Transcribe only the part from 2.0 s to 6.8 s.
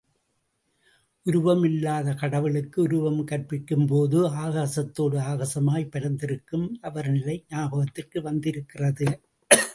கடவுளுக்கு உருவம் கற்பிக்கும் போது, ஆகாசத்தோடு ஆகாசமாய்ப் பரந்திருக்கும்